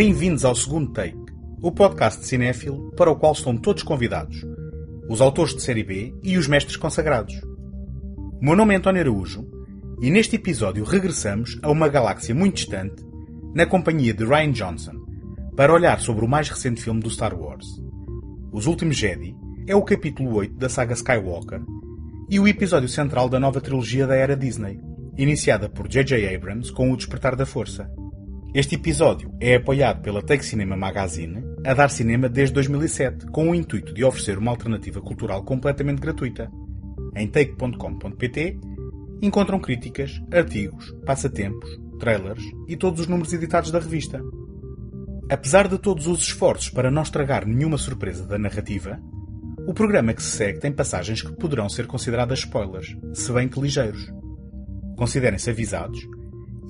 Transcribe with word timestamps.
Bem-vindos 0.00 0.46
ao 0.46 0.54
segundo 0.54 0.94
take, 0.94 1.18
o 1.60 1.70
podcast 1.70 2.20
de 2.20 2.26
cinéfilo 2.26 2.90
para 2.92 3.10
o 3.10 3.16
qual 3.16 3.34
estão 3.34 3.54
todos 3.54 3.82
convidados, 3.82 4.46
os 5.10 5.20
autores 5.20 5.54
de 5.54 5.60
série 5.60 5.84
B 5.84 6.14
e 6.22 6.38
os 6.38 6.48
mestres 6.48 6.78
consagrados. 6.78 7.34
O 8.40 8.42
meu 8.42 8.56
nome 8.56 8.72
é 8.72 8.78
António 8.78 9.02
Araújo 9.02 9.46
e 10.00 10.10
neste 10.10 10.36
episódio 10.36 10.84
regressamos 10.84 11.58
a 11.62 11.70
uma 11.70 11.86
galáxia 11.86 12.34
muito 12.34 12.54
distante 12.54 13.04
na 13.54 13.66
companhia 13.66 14.14
de 14.14 14.24
Ryan 14.24 14.52
Johnson 14.52 14.94
para 15.54 15.74
olhar 15.74 16.00
sobre 16.00 16.24
o 16.24 16.28
mais 16.28 16.48
recente 16.48 16.80
filme 16.80 17.02
do 17.02 17.10
Star 17.10 17.38
Wars. 17.38 17.66
Os 18.50 18.66
Últimos 18.66 18.96
Jedi 18.96 19.36
é 19.66 19.76
o 19.76 19.82
capítulo 19.82 20.34
8 20.34 20.54
da 20.54 20.70
saga 20.70 20.94
Skywalker 20.94 21.60
e 22.30 22.40
o 22.40 22.48
episódio 22.48 22.88
central 22.88 23.28
da 23.28 23.38
nova 23.38 23.60
trilogia 23.60 24.06
da 24.06 24.16
era 24.16 24.34
Disney, 24.34 24.80
iniciada 25.18 25.68
por 25.68 25.86
J.J. 25.86 26.34
Abrams 26.34 26.72
com 26.72 26.90
O 26.90 26.96
Despertar 26.96 27.36
da 27.36 27.44
Força. 27.44 27.99
Este 28.52 28.74
episódio 28.74 29.32
é 29.38 29.54
apoiado 29.54 30.02
pela 30.02 30.20
Take 30.20 30.44
Cinema 30.44 30.76
Magazine, 30.76 31.40
a 31.64 31.72
dar 31.72 31.88
cinema 31.88 32.28
desde 32.28 32.52
2007, 32.54 33.26
com 33.26 33.48
o 33.48 33.54
intuito 33.54 33.94
de 33.94 34.02
oferecer 34.02 34.38
uma 34.38 34.50
alternativa 34.50 35.00
cultural 35.00 35.44
completamente 35.44 36.00
gratuita. 36.00 36.50
Em 37.14 37.28
take.com.pt 37.28 38.58
encontram 39.22 39.60
críticas, 39.60 40.20
artigos, 40.32 40.92
passatempos, 41.06 41.78
trailers 42.00 42.42
e 42.66 42.76
todos 42.76 43.02
os 43.02 43.06
números 43.06 43.32
editados 43.32 43.70
da 43.70 43.78
revista. 43.78 44.20
Apesar 45.30 45.68
de 45.68 45.78
todos 45.78 46.08
os 46.08 46.18
esforços 46.18 46.70
para 46.70 46.90
não 46.90 47.02
estragar 47.02 47.46
nenhuma 47.46 47.78
surpresa 47.78 48.26
da 48.26 48.36
narrativa, 48.36 49.00
o 49.64 49.72
programa 49.72 50.12
que 50.12 50.24
se 50.24 50.32
segue 50.32 50.58
tem 50.58 50.72
passagens 50.72 51.22
que 51.22 51.36
poderão 51.36 51.68
ser 51.68 51.86
consideradas 51.86 52.40
spoilers, 52.40 52.96
se 53.14 53.32
bem 53.32 53.48
que 53.48 53.60
ligeiros. 53.60 54.12
Considerem-se 54.96 55.50
avisados 55.50 56.00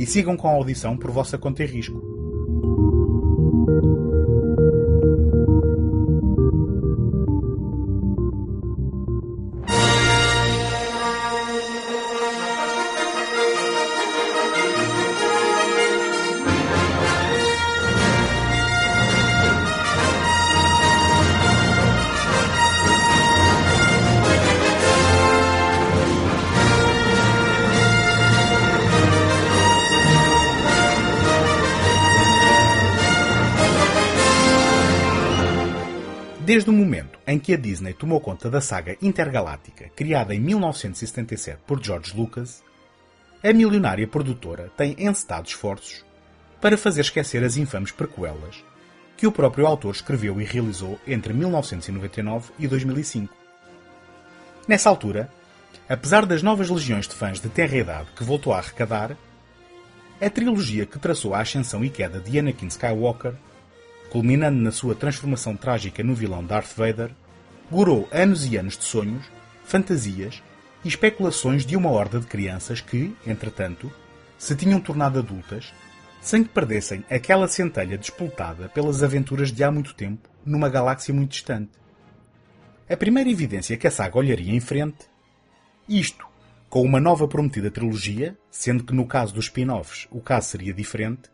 e 0.00 0.06
sigam 0.06 0.34
com 0.34 0.48
a 0.48 0.52
audição 0.52 0.96
por 0.96 1.10
vossa 1.10 1.36
conta 1.36 1.62
e 1.62 1.66
risco. 1.66 2.09
Desde 36.50 36.68
o 36.68 36.72
momento 36.72 37.16
em 37.28 37.38
que 37.38 37.54
a 37.54 37.56
Disney 37.56 37.92
tomou 37.92 38.20
conta 38.20 38.50
da 38.50 38.60
saga 38.60 38.96
intergaláctica 39.00 39.88
criada 39.94 40.34
em 40.34 40.40
1977 40.40 41.60
por 41.64 41.80
George 41.80 42.12
Lucas, 42.12 42.64
a 43.40 43.52
milionária 43.52 44.04
produtora 44.08 44.68
tem 44.76 44.96
encetado 44.98 45.46
esforços 45.46 46.04
para 46.60 46.76
fazer 46.76 47.02
esquecer 47.02 47.44
as 47.44 47.56
infames 47.56 47.92
prequelas 47.92 48.64
que 49.16 49.28
o 49.28 49.30
próprio 49.30 49.64
autor 49.64 49.94
escreveu 49.94 50.40
e 50.40 50.44
realizou 50.44 50.98
entre 51.06 51.32
1999 51.32 52.50
e 52.58 52.66
2005. 52.66 53.32
Nessa 54.66 54.90
altura, 54.90 55.30
apesar 55.88 56.26
das 56.26 56.42
novas 56.42 56.68
legiões 56.68 57.06
de 57.06 57.14
fãs 57.14 57.38
de 57.38 57.48
terra 57.48 57.76
idade 57.76 58.10
que 58.16 58.24
voltou 58.24 58.52
a 58.52 58.58
arrecadar, 58.58 59.16
a 60.20 60.28
trilogia 60.28 60.84
que 60.84 60.98
traçou 60.98 61.32
a 61.32 61.42
ascensão 61.42 61.84
e 61.84 61.88
queda 61.88 62.18
de 62.18 62.40
Anakin 62.40 62.66
Skywalker 62.66 63.36
culminando 64.10 64.60
na 64.60 64.72
sua 64.72 64.94
transformação 64.94 65.56
trágica 65.56 66.02
no 66.02 66.14
vilão 66.14 66.44
Darth 66.44 66.74
Vader, 66.76 67.10
gorou 67.70 68.08
anos 68.10 68.44
e 68.44 68.56
anos 68.56 68.76
de 68.76 68.84
sonhos, 68.84 69.24
fantasias 69.64 70.42
e 70.84 70.88
especulações 70.88 71.64
de 71.64 71.76
uma 71.76 71.90
horda 71.90 72.18
de 72.18 72.26
crianças 72.26 72.80
que, 72.80 73.14
entretanto, 73.26 73.90
se 74.36 74.56
tinham 74.56 74.80
tornado 74.80 75.18
adultas, 75.18 75.72
sem 76.20 76.42
que 76.42 76.50
perdessem 76.50 77.04
aquela 77.08 77.46
centelha 77.46 77.96
despoltada 77.96 78.68
pelas 78.68 79.02
aventuras 79.02 79.52
de 79.52 79.62
há 79.62 79.70
muito 79.70 79.94
tempo 79.94 80.28
numa 80.44 80.68
galáxia 80.68 81.14
muito 81.14 81.30
distante. 81.30 81.70
A 82.88 82.96
primeira 82.96 83.30
evidência 83.30 83.76
que 83.76 83.86
a 83.86 83.90
saga 83.90 84.18
olharia 84.18 84.52
em 84.52 84.60
frente, 84.60 85.08
isto, 85.88 86.26
com 86.68 86.82
uma 86.82 87.00
nova 87.00 87.28
prometida 87.28 87.70
trilogia, 87.70 88.36
sendo 88.50 88.82
que 88.84 88.94
no 88.94 89.06
caso 89.06 89.34
dos 89.34 89.44
spin-offs 89.44 90.08
o 90.10 90.20
caso 90.20 90.48
seria 90.48 90.74
diferente, 90.74 91.30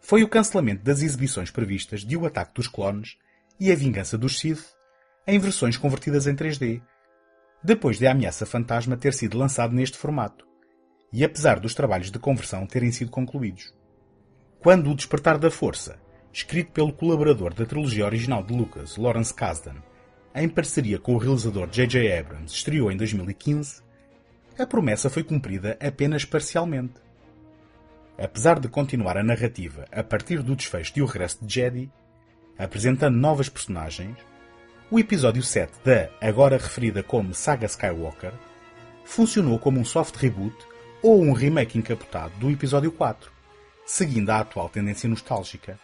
foi 0.00 0.22
o 0.22 0.28
cancelamento 0.28 0.82
das 0.82 1.02
exibições 1.02 1.50
previstas 1.50 2.00
de 2.04 2.16
O 2.16 2.26
Ataque 2.26 2.54
dos 2.54 2.66
Clones 2.66 3.16
e 3.58 3.70
A 3.70 3.74
Vingança 3.74 4.16
dos 4.16 4.38
Sith 4.38 4.74
em 5.26 5.38
versões 5.38 5.76
convertidas 5.76 6.26
em 6.26 6.34
3D, 6.34 6.82
depois 7.62 7.98
de 7.98 8.06
A 8.06 8.12
Ameaça 8.12 8.46
Fantasma 8.46 8.96
ter 8.96 9.12
sido 9.12 9.38
lançado 9.38 9.74
neste 9.74 9.98
formato, 9.98 10.46
e 11.12 11.24
apesar 11.24 11.60
dos 11.60 11.74
trabalhos 11.74 12.10
de 12.10 12.18
conversão 12.18 12.66
terem 12.66 12.90
sido 12.90 13.10
concluídos. 13.10 13.72
Quando 14.58 14.90
O 14.90 14.94
Despertar 14.94 15.38
da 15.38 15.50
Força, 15.50 16.00
escrito 16.32 16.72
pelo 16.72 16.92
colaborador 16.92 17.52
da 17.52 17.66
trilogia 17.66 18.06
original 18.06 18.42
de 18.42 18.54
Lucas, 18.54 18.96
Lawrence 18.96 19.34
Kasdan, 19.34 19.76
em 20.34 20.48
parceria 20.48 20.98
com 20.98 21.14
o 21.14 21.18
realizador 21.18 21.68
J.J. 21.68 22.18
Abrams, 22.18 22.54
estreou 22.54 22.90
em 22.90 22.96
2015, 22.96 23.82
a 24.58 24.66
promessa 24.66 25.10
foi 25.10 25.22
cumprida 25.22 25.76
apenas 25.80 26.24
parcialmente 26.24 26.94
apesar 28.20 28.60
de 28.60 28.68
continuar 28.68 29.16
a 29.16 29.22
narrativa 29.22 29.86
a 29.90 30.02
partir 30.02 30.42
do 30.42 30.54
desfecho 30.54 30.92
de 30.92 31.02
O 31.02 31.06
Regresso 31.06 31.44
de 31.44 31.54
Jedi, 31.54 31.90
apresentando 32.58 33.16
novas 33.16 33.48
personagens, 33.48 34.16
o 34.90 34.98
episódio 34.98 35.42
7 35.42 35.72
da 35.82 36.10
agora 36.20 36.58
referida 36.58 37.02
como 37.02 37.32
Saga 37.32 37.64
Skywalker 37.64 38.32
funcionou 39.04 39.58
como 39.58 39.80
um 39.80 39.84
soft 39.84 40.16
reboot 40.16 40.54
ou 41.02 41.22
um 41.22 41.32
remake 41.32 41.78
encapotado 41.78 42.34
do 42.38 42.50
episódio 42.50 42.92
4, 42.92 43.32
seguindo 43.86 44.28
a 44.30 44.40
atual 44.40 44.68
tendência 44.68 45.08
nostálgica 45.08 45.78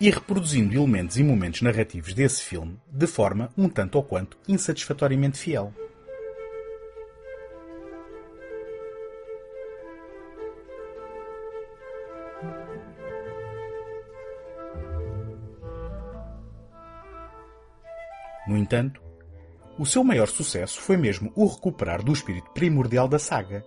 e 0.00 0.10
reproduzindo 0.10 0.74
elementos 0.74 1.16
e 1.16 1.22
momentos 1.22 1.62
narrativos 1.62 2.12
desse 2.12 2.42
filme 2.42 2.78
de 2.90 3.06
forma 3.06 3.50
um 3.56 3.68
tanto 3.68 3.94
ou 3.94 4.02
quanto 4.02 4.36
insatisfatoriamente 4.48 5.38
fiel. 5.38 5.72
No 18.46 18.56
entanto, 18.56 19.02
o 19.78 19.84
seu 19.84 20.02
maior 20.04 20.28
sucesso 20.28 20.80
foi 20.80 20.96
mesmo 20.96 21.32
o 21.34 21.46
recuperar 21.46 22.02
do 22.02 22.12
espírito 22.12 22.50
primordial 22.52 23.08
da 23.08 23.18
saga, 23.18 23.64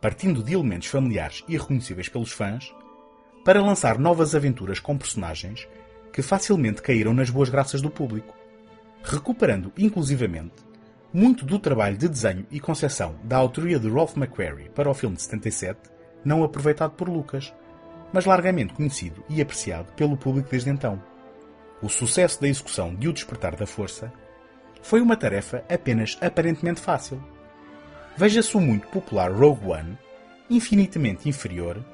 partindo 0.00 0.42
de 0.42 0.54
elementos 0.54 0.88
familiares 0.88 1.44
e 1.48 1.56
reconhecíveis 1.56 2.08
pelos 2.08 2.32
fãs, 2.32 2.74
para 3.44 3.62
lançar 3.62 3.98
novas 3.98 4.34
aventuras 4.34 4.80
com 4.80 4.98
personagens 4.98 5.68
que 6.12 6.22
facilmente 6.22 6.82
caíram 6.82 7.14
nas 7.14 7.30
boas 7.30 7.48
graças 7.48 7.80
do 7.80 7.90
público, 7.90 8.34
recuperando 9.04 9.72
inclusivamente 9.76 10.66
muito 11.12 11.44
do 11.44 11.58
trabalho 11.58 11.96
de 11.96 12.08
desenho 12.08 12.46
e 12.50 12.58
concepção 12.58 13.14
da 13.22 13.36
autoria 13.36 13.78
de 13.78 13.88
Ralph 13.88 14.16
McQuarrie 14.16 14.70
para 14.70 14.90
o 14.90 14.94
filme 14.94 15.16
de 15.16 15.22
77, 15.22 15.78
não 16.24 16.42
aproveitado 16.42 16.92
por 16.92 17.08
Lucas, 17.08 17.54
mas 18.12 18.24
largamente 18.24 18.74
conhecido 18.74 19.22
e 19.28 19.40
apreciado 19.40 19.92
pelo 19.92 20.16
público 20.16 20.50
desde 20.50 20.70
então 20.70 21.00
o 21.82 21.88
sucesso 21.88 22.40
da 22.40 22.48
execução 22.48 22.94
de 22.94 23.08
O 23.08 23.12
Despertar 23.12 23.54
da 23.56 23.66
Força 23.66 24.12
foi 24.82 25.00
uma 25.00 25.16
tarefa 25.16 25.64
apenas 25.68 26.16
aparentemente 26.20 26.80
fácil. 26.80 27.22
Veja-se 28.16 28.56
o 28.56 28.60
muito 28.60 28.86
popular 28.88 29.30
Rogue 29.30 29.66
One, 29.66 29.98
infinitamente 30.48 31.28
inferior, 31.28 31.84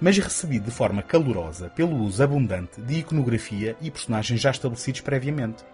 mas 0.00 0.18
recebido 0.18 0.64
de 0.64 0.70
forma 0.70 1.02
calorosa 1.02 1.68
pelo 1.70 1.96
uso 1.96 2.22
abundante 2.22 2.80
de 2.80 3.00
iconografia 3.00 3.76
e 3.80 3.90
personagens 3.90 4.40
já 4.40 4.50
estabelecidos 4.50 5.00
previamente. 5.00 5.64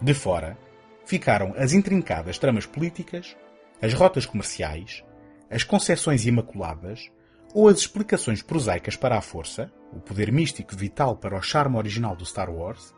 De 0.00 0.12
fora, 0.12 0.58
ficaram 1.04 1.54
as 1.56 1.72
intrincadas 1.72 2.38
tramas 2.38 2.66
políticas, 2.66 3.36
as 3.80 3.94
rotas 3.94 4.26
comerciais, 4.26 5.04
as 5.50 5.62
concepções 5.62 6.26
imaculadas 6.26 7.10
ou 7.56 7.68
as 7.68 7.78
explicações 7.78 8.42
prosaicas 8.42 8.96
para 8.96 9.16
a 9.16 9.22
força, 9.22 9.72
o 9.90 9.98
poder 9.98 10.30
místico 10.30 10.76
vital 10.76 11.16
para 11.16 11.38
o 11.38 11.40
charme 11.40 11.78
original 11.78 12.14
do 12.14 12.26
Star 12.26 12.50
Wars, 12.50 12.94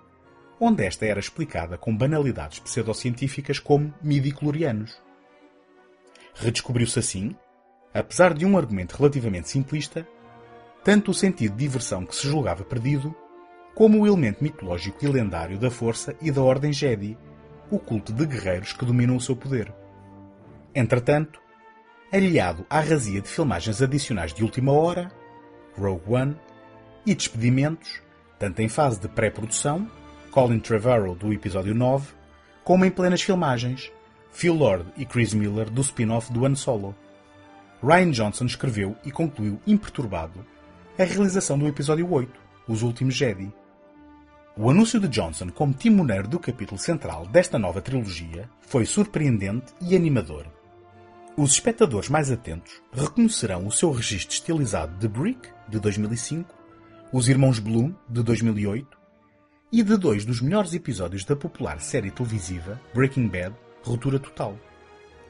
onde 0.59 0.85
esta 0.85 1.07
era 1.07 1.21
explicada 1.21 1.79
com 1.79 1.97
banalidades 1.97 2.59
pseudocientíficas 2.59 3.61
como 3.61 3.95
midi-clorianos. 4.03 5.01
Redescobriu-se 6.35 6.99
assim, 6.99 7.37
apesar 7.95 8.35
de 8.35 8.45
um 8.45 8.59
argumento 8.59 8.97
relativamente 8.97 9.49
simplista, 9.49 10.05
tanto 10.83 11.13
o 11.13 11.15
sentido 11.15 11.53
de 11.53 11.65
diversão 11.65 12.05
que 12.05 12.17
se 12.17 12.27
julgava 12.27 12.65
perdido, 12.65 13.15
como 13.77 14.01
o 14.01 14.07
elemento 14.09 14.43
mitológico 14.43 15.05
e 15.05 15.07
lendário 15.07 15.57
da 15.57 15.71
força 15.71 16.17
e 16.21 16.33
da 16.33 16.43
Ordem 16.43 16.73
Jedi, 16.73 17.17
o 17.71 17.79
culto 17.79 18.13
de 18.13 18.27
guerreiros 18.27 18.73
que 18.73 18.85
dominam 18.85 19.15
o 19.15 19.21
seu 19.21 19.37
poder. 19.37 19.73
Entretanto, 20.75 21.41
aliado 22.13 22.65
à 22.71 22.81
razia 22.81 23.21
de 23.21 23.29
filmagens 23.29 23.83
adicionais 23.83 24.33
de 24.33 24.43
última 24.43 24.73
hora, 24.73 25.11
Rogue 25.77 26.03
One, 26.07 26.37
e 27.05 27.15
despedimentos, 27.15 28.01
tanto 28.39 28.61
em 28.63 28.69
fase 28.69 29.01
de 29.01 29.09
pré-produção, 29.09 29.91
Colin 30.31 30.59
Trevorrow 30.59 31.15
do 31.15 31.33
episódio 31.33 31.75
9, 31.75 32.15
como 32.65 32.85
em 32.85 32.91
plenas 32.91 33.23
filmagens, 33.23 33.93
Phil 34.31 34.55
Lord 34.55 34.87
e 34.97 35.05
Chris 35.05 35.35
Miller 35.35 35.71
do 35.71 35.81
spin-off 35.81 36.33
do 36.33 36.47
Han 36.47 36.55
Solo. 36.55 36.95
Ryan 37.83 38.11
Johnson 38.11 38.47
escreveu 38.47 38.97
e 39.05 39.11
concluiu 39.11 39.61
imperturbado 39.67 40.45
a 40.99 41.05
realização 41.05 41.59
do 41.59 41.67
episódio 41.67 42.11
8, 42.11 42.33
Os 42.67 42.83
Últimos 42.83 43.15
Jedi. 43.15 43.53
O 44.57 44.69
anúncio 44.69 44.99
de 44.99 45.09
Johnson 45.09 45.51
como 45.51 45.73
timoneiro 45.73 46.27
do 46.27 46.41
capítulo 46.41 46.79
central 46.79 47.27
desta 47.27 47.59
nova 47.59 47.81
trilogia 47.81 48.51
foi 48.61 48.85
surpreendente 48.85 49.73
e 49.81 49.95
animador. 49.95 50.58
Os 51.39 51.53
espectadores 51.53 52.09
mais 52.09 52.33
atentos 52.33 52.83
reconhecerão 52.93 53.65
o 53.65 53.71
seu 53.71 53.93
registro 53.93 54.35
estilizado 54.35 54.99
de 54.99 55.07
Brick, 55.07 55.49
de 55.69 55.79
2005, 55.79 56.53
Os 57.13 57.29
Irmãos 57.29 57.61
Bloom, 57.61 57.95
de 58.09 58.25
2008, 58.25 58.99
e 59.71 59.81
de 59.85 59.97
dois 59.97 60.25
dos 60.25 60.41
melhores 60.41 60.75
episódios 60.75 61.25
da 61.25 61.37
popular 61.37 61.81
série 61.81 62.11
televisiva 62.11 62.81
Breaking 62.93 63.29
Bad, 63.29 63.55
Ruptura 63.85 64.19
Total, 64.19 64.59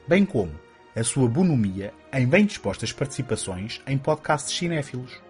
bem 0.07 0.25
como 0.25 0.51
a 0.95 1.03
sua 1.03 1.29
bonomia 1.29 1.93
em 2.11 2.25
bem 2.25 2.43
dispostas 2.43 2.91
participações 2.91 3.79
em 3.85 3.95
podcasts 3.95 4.57
cinéfilos. 4.57 5.21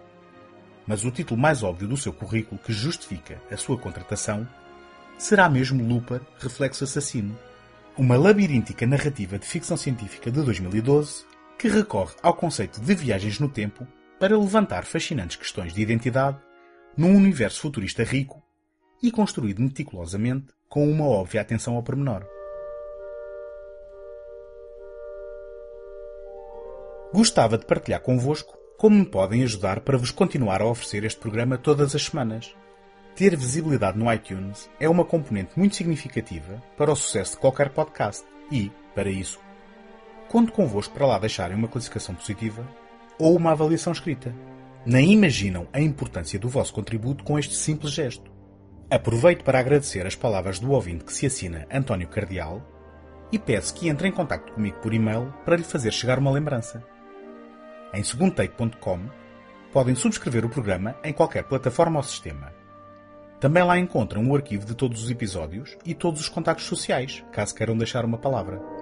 Mas 0.86 1.04
o 1.04 1.10
título 1.10 1.38
mais 1.38 1.62
óbvio 1.62 1.88
do 1.88 1.96
seu 1.98 2.14
currículo 2.14 2.58
que 2.58 2.72
justifica 2.72 3.38
a 3.50 3.56
sua 3.58 3.76
contratação 3.76 4.48
será 5.18 5.46
mesmo 5.46 5.86
Looper 5.86 6.22
Reflexo 6.38 6.84
Assassino, 6.84 7.38
uma 8.00 8.16
labiríntica 8.16 8.86
narrativa 8.86 9.38
de 9.38 9.44
ficção 9.44 9.76
científica 9.76 10.30
de 10.30 10.42
2012 10.42 11.26
que 11.58 11.68
recorre 11.68 12.14
ao 12.22 12.32
conceito 12.32 12.80
de 12.80 12.94
viagens 12.94 13.38
no 13.38 13.46
tempo 13.46 13.86
para 14.18 14.38
levantar 14.38 14.86
fascinantes 14.86 15.36
questões 15.36 15.74
de 15.74 15.82
identidade 15.82 16.38
num 16.96 17.14
universo 17.14 17.60
futurista 17.60 18.02
rico 18.02 18.42
e 19.02 19.12
construído 19.12 19.60
meticulosamente 19.60 20.46
com 20.66 20.90
uma 20.90 21.04
óbvia 21.04 21.42
atenção 21.42 21.76
ao 21.76 21.82
pormenor. 21.82 22.26
Gostava 27.12 27.58
de 27.58 27.66
partilhar 27.66 28.00
convosco 28.00 28.56
como 28.78 28.96
me 28.96 29.04
podem 29.04 29.42
ajudar 29.42 29.80
para 29.80 29.98
vos 29.98 30.10
continuar 30.10 30.62
a 30.62 30.66
oferecer 30.66 31.04
este 31.04 31.20
programa 31.20 31.58
todas 31.58 31.94
as 31.94 32.04
semanas. 32.04 32.56
Ter 33.14 33.36
visibilidade 33.36 33.98
no 33.98 34.12
iTunes 34.12 34.70
é 34.78 34.88
uma 34.88 35.04
componente 35.04 35.58
muito 35.58 35.76
significativa 35.76 36.62
para 36.76 36.92
o 36.92 36.96
sucesso 36.96 37.32
de 37.32 37.38
qualquer 37.38 37.70
podcast 37.70 38.24
e, 38.50 38.72
para 38.94 39.10
isso, 39.10 39.38
conto 40.28 40.52
convosco 40.52 40.94
para 40.94 41.06
lá 41.06 41.18
deixarem 41.18 41.56
uma 41.56 41.68
classificação 41.68 42.14
positiva 42.14 42.66
ou 43.18 43.36
uma 43.36 43.52
avaliação 43.52 43.92
escrita. 43.92 44.34
Nem 44.86 45.12
imaginam 45.12 45.68
a 45.72 45.80
importância 45.80 46.38
do 46.38 46.48
vosso 46.48 46.72
contributo 46.72 47.22
com 47.22 47.38
este 47.38 47.54
simples 47.54 47.92
gesto. 47.92 48.30
Aproveito 48.90 49.44
para 49.44 49.58
agradecer 49.58 50.06
as 50.06 50.16
palavras 50.16 50.58
do 50.58 50.72
ouvinte 50.72 51.04
que 51.04 51.12
se 51.12 51.26
assina 51.26 51.66
António 51.70 52.08
Cardial 52.08 52.62
e 53.30 53.38
peço 53.38 53.74
que 53.74 53.88
entre 53.88 54.08
em 54.08 54.12
contato 54.12 54.52
comigo 54.52 54.78
por 54.80 54.94
e-mail 54.94 55.32
para 55.44 55.56
lhe 55.56 55.62
fazer 55.62 55.92
chegar 55.92 56.18
uma 56.18 56.30
lembrança. 56.30 56.82
Em 57.92 58.02
segundotake.com 58.02 59.00
podem 59.72 59.94
subscrever 59.94 60.44
o 60.44 60.48
programa 60.48 60.96
em 61.04 61.12
qualquer 61.12 61.44
plataforma 61.44 61.98
ou 61.98 62.02
sistema. 62.02 62.59
Também 63.40 63.64
lá 63.64 63.78
encontram 63.78 64.28
o 64.28 64.36
arquivo 64.36 64.66
de 64.66 64.74
todos 64.74 65.02
os 65.02 65.10
episódios 65.10 65.74
e 65.84 65.94
todos 65.94 66.20
os 66.20 66.28
contactos 66.28 66.66
sociais, 66.66 67.24
caso 67.32 67.54
queiram 67.54 67.76
deixar 67.76 68.04
uma 68.04 68.18
palavra. 68.18 68.79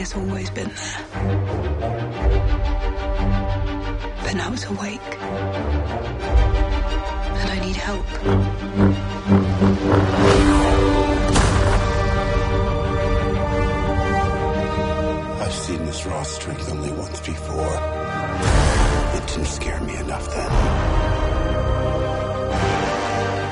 Has 0.00 0.14
always 0.14 0.50
been 0.50 0.68
there. 0.68 1.06
But 4.22 4.34
now 4.34 4.52
it's 4.52 4.64
awake. 4.64 5.00
And 7.40 7.50
I 7.50 7.58
need 7.66 7.76
help. 7.76 8.06
I've 15.42 15.52
seen 15.52 15.84
this 15.84 16.06
raw 16.06 16.22
strength 16.22 16.70
only 16.72 16.92
once 16.92 17.20
before. 17.20 17.74
It 19.16 19.26
didn't 19.28 19.46
scare 19.46 19.80
me 19.82 19.96
enough 19.96 20.26
then. 20.34 20.50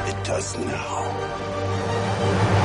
It 0.08 0.24
does 0.24 0.56
now. 0.58 2.57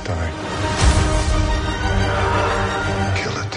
Die. 0.00 0.32
Kill 3.14 3.36
it. 3.44 3.54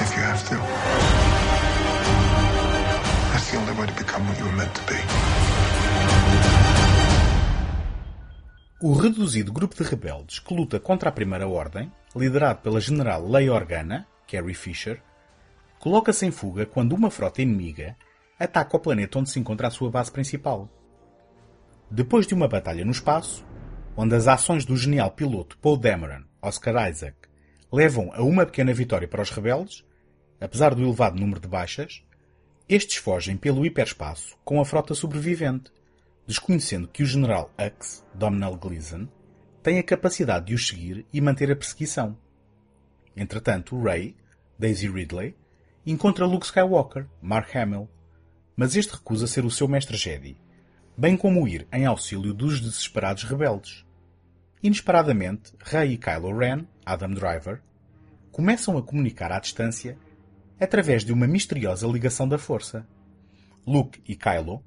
If 0.00 0.16
you 0.16 0.22
have 0.22 0.42
to. 0.48 0.56
That's 3.32 3.50
the 3.50 3.58
only 3.58 3.72
way 3.74 3.86
to 3.88 3.92
become 3.94 4.28
what 4.28 4.38
you 4.38 4.44
were 4.44 4.56
meant 4.56 4.74
to 4.74 4.82
be. 4.86 4.98
O 8.80 8.94
reduzido 8.94 9.52
grupo 9.52 9.74
de 9.74 9.82
rebeldes 9.82 10.38
que 10.38 10.54
luta 10.54 10.78
contra 10.78 11.08
a 11.08 11.12
Primeira 11.12 11.48
Ordem, 11.48 11.92
liderado 12.14 12.60
pela 12.60 12.80
General 12.80 13.28
Leia 13.28 13.52
Organa, 13.52 14.06
Carrie 14.30 14.54
Fisher, 14.54 15.02
coloca-se 15.80 16.24
em 16.24 16.30
fuga 16.30 16.66
quando 16.66 16.94
uma 16.94 17.10
frota 17.10 17.42
inimiga 17.42 17.96
ataca 18.38 18.76
o 18.76 18.80
planeta 18.80 19.18
onde 19.18 19.30
se 19.30 19.40
encontra 19.40 19.68
a 19.68 19.70
sua 19.70 19.90
base 19.90 20.10
principal. 20.10 20.68
Depois 21.94 22.26
de 22.26 22.32
uma 22.32 22.48
batalha 22.48 22.86
no 22.86 22.90
espaço, 22.90 23.44
onde 23.94 24.14
as 24.14 24.26
ações 24.26 24.64
do 24.64 24.74
genial 24.74 25.10
piloto 25.10 25.58
Paul 25.58 25.76
Dameron, 25.76 26.24
Oscar 26.40 26.88
Isaac, 26.88 27.18
levam 27.70 28.10
a 28.14 28.22
uma 28.22 28.46
pequena 28.46 28.72
vitória 28.72 29.06
para 29.06 29.20
os 29.20 29.28
rebeldes, 29.28 29.84
apesar 30.40 30.74
do 30.74 30.82
elevado 30.82 31.20
número 31.20 31.38
de 31.38 31.46
baixas, 31.46 32.02
estes 32.66 32.96
fogem 32.96 33.36
pelo 33.36 33.66
hiperespaço 33.66 34.38
com 34.42 34.58
a 34.58 34.64
frota 34.64 34.94
sobrevivente, 34.94 35.70
desconhecendo 36.26 36.88
que 36.88 37.02
o 37.02 37.06
general 37.06 37.52
Hux, 37.58 38.02
Domhnall 38.14 38.56
Gleeson, 38.56 39.06
tem 39.62 39.78
a 39.78 39.82
capacidade 39.82 40.46
de 40.46 40.54
os 40.54 40.66
seguir 40.66 41.04
e 41.12 41.20
manter 41.20 41.52
a 41.52 41.56
perseguição. 41.56 42.16
Entretanto, 43.14 43.78
Rey, 43.78 44.16
Daisy 44.58 44.88
Ridley, 44.88 45.36
encontra 45.84 46.24
Luke 46.24 46.46
Skywalker, 46.46 47.06
Mark 47.20 47.54
Hamill, 47.54 47.86
mas 48.56 48.76
este 48.76 48.94
recusa 48.94 49.26
ser 49.26 49.44
o 49.44 49.50
seu 49.50 49.68
mestre 49.68 49.98
Jedi, 49.98 50.38
bem 50.96 51.16
como 51.16 51.46
ir 51.48 51.66
em 51.72 51.86
auxílio 51.86 52.34
dos 52.34 52.60
desesperados 52.60 53.24
rebeldes. 53.24 53.84
Inesperadamente, 54.62 55.52
Rey 55.58 55.92
e 55.92 55.98
Kylo 55.98 56.36
Ren, 56.36 56.66
Adam 56.84 57.10
Driver, 57.10 57.60
começam 58.30 58.78
a 58.78 58.82
comunicar 58.82 59.32
à 59.32 59.40
distância 59.40 59.98
através 60.60 61.04
de 61.04 61.12
uma 61.12 61.26
misteriosa 61.26 61.86
ligação 61.86 62.28
da 62.28 62.38
força. 62.38 62.86
Luke 63.66 64.00
e 64.06 64.14
Kylo 64.14 64.62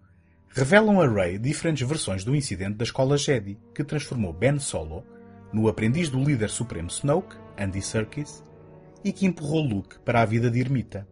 revelam 0.50 1.00
a 1.02 1.08
Rey 1.08 1.38
diferentes 1.38 1.88
versões 1.88 2.24
do 2.24 2.36
incidente 2.36 2.76
da 2.76 2.84
escola 2.84 3.18
Jedi 3.18 3.58
que 3.74 3.84
transformou 3.84 4.34
Ben 4.34 4.60
Solo 4.60 5.06
no 5.54 5.68
aprendiz 5.68 6.10
do 6.10 6.22
líder 6.22 6.50
supremo 6.50 6.90
Snoke, 6.90 7.38
Andy 7.58 7.82
Serkis, 7.82 8.44
e 9.04 9.14
que 9.14 9.26
empurrou 9.26 9.62
Luke 9.62 10.00
para 10.00 10.22
a 10.22 10.26
vida 10.26 10.50
de 10.50 10.60
ermita. 10.60 11.08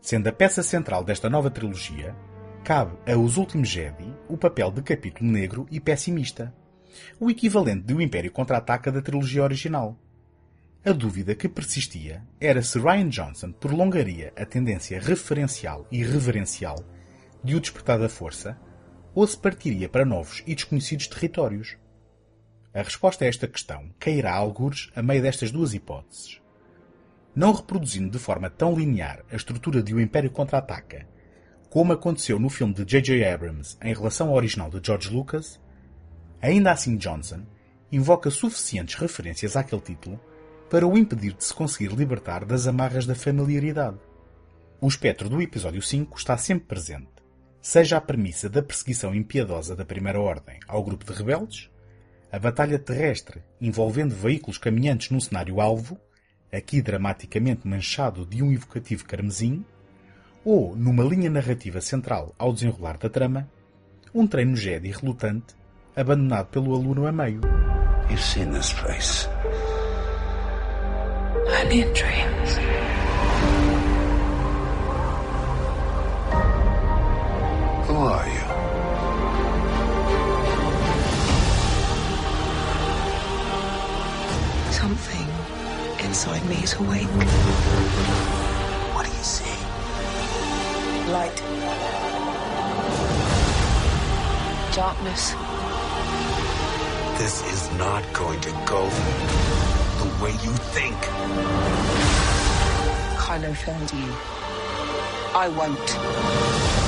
Sendo 0.00 0.26
a 0.28 0.32
peça 0.32 0.62
central 0.62 1.04
desta 1.04 1.30
nova 1.30 1.50
trilogia, 1.50 2.16
cabe 2.62 2.96
a 3.10 3.16
Os 3.18 3.38
Últimos 3.38 3.68
Jedi 3.68 4.14
o 4.28 4.36
papel 4.36 4.70
de 4.70 4.82
capítulo 4.82 5.28
negro 5.28 5.66
e 5.68 5.80
pessimista, 5.80 6.54
o 7.18 7.28
equivalente 7.28 7.82
de 7.82 7.92
O 7.92 8.00
Império 8.00 8.30
Contra-Ataca 8.30 8.92
da 8.92 9.02
trilogia 9.02 9.42
original. 9.42 9.98
A 10.84 10.92
dúvida 10.92 11.34
que 11.34 11.48
persistia 11.48 12.22
era 12.40 12.62
se 12.62 12.78
Ryan 12.78 13.08
Johnson 13.08 13.50
prolongaria 13.50 14.32
a 14.36 14.44
tendência 14.46 15.00
referencial 15.00 15.88
e 15.90 16.04
reverencial 16.04 16.84
de 17.42 17.56
O 17.56 17.60
Despertar 17.60 17.98
da 17.98 18.08
Força 18.08 18.56
ou 19.12 19.26
se 19.26 19.36
partiria 19.36 19.88
para 19.88 20.04
novos 20.04 20.44
e 20.46 20.54
desconhecidos 20.54 21.08
territórios. 21.08 21.76
A 22.72 22.80
resposta 22.80 23.24
a 23.24 23.28
esta 23.28 23.48
questão 23.48 23.90
cairá 23.98 24.34
a 24.34 24.36
algures 24.36 24.88
a 24.94 25.02
meio 25.02 25.20
destas 25.20 25.50
duas 25.50 25.74
hipóteses. 25.74 26.40
Não 27.34 27.52
reproduzindo 27.52 28.10
de 28.10 28.18
forma 28.20 28.48
tão 28.48 28.78
linear 28.78 29.24
a 29.32 29.34
estrutura 29.34 29.82
de 29.82 29.92
O 29.92 30.00
Império 30.00 30.30
Contra-Ataca, 30.30 31.10
como 31.72 31.94
aconteceu 31.94 32.38
no 32.38 32.50
filme 32.50 32.74
de 32.74 32.84
J.J. 32.84 33.24
Abrams 33.24 33.78
em 33.82 33.94
relação 33.94 34.28
ao 34.28 34.34
original 34.34 34.68
de 34.68 34.78
George 34.86 35.08
Lucas, 35.08 35.58
ainda 36.38 36.70
assim 36.70 36.98
Johnson 36.98 37.46
invoca 37.90 38.28
suficientes 38.28 38.96
referências 38.96 39.56
àquele 39.56 39.80
título 39.80 40.20
para 40.68 40.86
o 40.86 40.98
impedir 40.98 41.32
de 41.32 41.42
se 41.42 41.54
conseguir 41.54 41.88
libertar 41.96 42.44
das 42.44 42.66
amarras 42.66 43.06
da 43.06 43.14
familiaridade. 43.14 43.96
O 44.82 44.86
espectro 44.86 45.30
do 45.30 45.40
episódio 45.40 45.80
5 45.80 46.14
está 46.18 46.36
sempre 46.36 46.66
presente, 46.66 47.08
seja 47.58 47.96
a 47.96 48.02
premissa 48.02 48.50
da 48.50 48.62
perseguição 48.62 49.14
impiedosa 49.14 49.74
da 49.74 49.82
Primeira 49.82 50.20
Ordem 50.20 50.60
ao 50.68 50.84
grupo 50.84 51.06
de 51.06 51.18
rebeldes, 51.18 51.70
a 52.30 52.38
batalha 52.38 52.78
terrestre 52.78 53.42
envolvendo 53.58 54.14
veículos 54.14 54.58
caminhantes 54.58 55.08
num 55.08 55.20
cenário 55.20 55.58
alvo, 55.58 55.98
aqui 56.52 56.82
dramaticamente 56.82 57.66
manchado 57.66 58.26
de 58.26 58.42
um 58.42 58.52
evocativo 58.52 59.06
carmesim, 59.06 59.64
ou 60.44 60.74
numa 60.76 61.04
linha 61.04 61.30
narrativa 61.30 61.80
central 61.80 62.34
ao 62.38 62.52
desenrolar 62.52 62.98
da 62.98 63.08
trama, 63.08 63.48
um 64.14 64.26
treino 64.26 64.56
Jedi 64.56 64.90
relutante 64.90 65.54
abandonado 65.96 66.46
pelo 66.48 66.74
aluno 66.74 67.06
a 67.06 67.12
meio. 67.12 67.40
You've 68.10 68.22
seen 68.22 68.50
this 68.52 68.72
place. 68.72 69.28
Only 71.46 71.82
in 71.82 71.92
dreams. 71.92 72.58
Who 77.86 77.96
are 77.96 78.28
you? 78.28 78.42
Something 84.72 85.28
inside 86.04 86.44
me 86.46 86.56
is 86.62 86.74
awake. 86.74 87.08
What 88.94 89.06
do 89.06 89.12
you 89.12 89.24
see? 89.24 89.61
Light. 91.08 91.36
Darkness. 94.72 95.34
This 97.18 97.42
is 97.52 97.72
not 97.76 98.04
going 98.12 98.40
to 98.40 98.50
go 98.64 98.88
the 99.98 100.22
way 100.22 100.30
you 100.30 100.52
think. 100.74 100.96
Kylo 103.18 103.54
failed 103.54 103.92
you. 103.92 104.12
I 105.34 105.48
won't. 105.48 106.81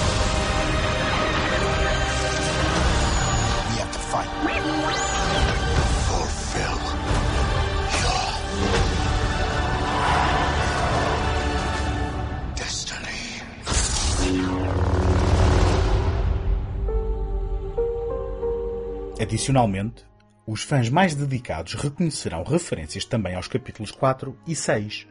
Adicionalmente, 19.35 20.07
os 20.47 20.63
fãs 20.63 20.89
mais 20.89 21.13
dedicados 21.13 21.75
reconhecerão 21.75 22.45
referências 22.45 23.05
também 23.05 23.35
aos 23.35 23.49
capítulos 23.49 23.91
4 23.91 24.39
e 24.47 24.55
6, 24.55 25.09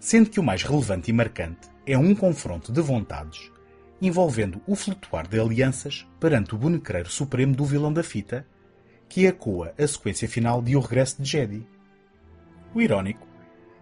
sendo 0.00 0.30
que 0.30 0.40
o 0.40 0.42
mais 0.42 0.62
relevante 0.62 1.10
e 1.10 1.12
marcante 1.12 1.68
é 1.86 1.98
um 1.98 2.14
confronto 2.14 2.72
de 2.72 2.80
vontades 2.80 3.52
envolvendo 4.00 4.62
o 4.66 4.74
flutuar 4.74 5.28
de 5.28 5.38
alianças 5.38 6.06
perante 6.18 6.54
o 6.54 6.58
bonecreiro 6.58 7.10
supremo 7.10 7.54
do 7.54 7.66
vilão 7.66 7.92
da 7.92 8.02
fita, 8.02 8.46
que 9.10 9.26
ecoa 9.26 9.74
a 9.78 9.86
sequência 9.86 10.26
final 10.26 10.62
de 10.62 10.74
O 10.74 10.80
Regresso 10.80 11.20
de 11.20 11.28
Jedi. 11.28 11.66
O 12.74 12.80
irónico 12.80 13.26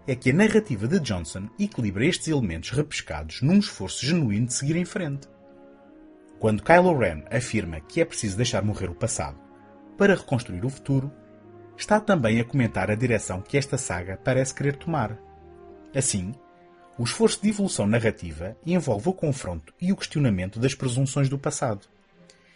é 0.08 0.16
que 0.16 0.30
a 0.30 0.34
narrativa 0.34 0.88
de 0.88 0.98
Johnson 0.98 1.48
equilibra 1.56 2.04
estes 2.04 2.26
elementos 2.26 2.70
repescados 2.70 3.42
num 3.42 3.58
esforço 3.60 4.04
genuíno 4.04 4.46
de 4.46 4.54
seguir 4.54 4.74
em 4.74 4.84
frente. 4.84 5.28
Quando 6.40 6.64
Kylo 6.64 6.98
Ren 6.98 7.22
afirma 7.30 7.78
que 7.78 8.00
é 8.00 8.04
preciso 8.04 8.36
deixar 8.36 8.64
morrer 8.64 8.90
o 8.90 8.94
passado 8.94 9.43
para 9.96 10.14
reconstruir 10.14 10.64
o 10.64 10.70
futuro, 10.70 11.12
está 11.76 12.00
também 12.00 12.40
a 12.40 12.44
comentar 12.44 12.90
a 12.90 12.94
direção 12.94 13.40
que 13.40 13.56
esta 13.56 13.76
saga 13.76 14.18
parece 14.22 14.54
querer 14.54 14.76
tomar. 14.76 15.18
Assim, 15.94 16.32
o 16.98 17.04
esforço 17.04 17.42
de 17.42 17.48
evolução 17.48 17.86
narrativa 17.86 18.56
envolve 18.64 19.08
o 19.08 19.12
confronto 19.12 19.74
e 19.80 19.92
o 19.92 19.96
questionamento 19.96 20.60
das 20.60 20.74
presunções 20.74 21.28
do 21.28 21.38
passado, 21.38 21.86